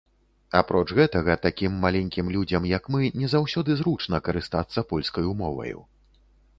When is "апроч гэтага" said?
0.59-1.35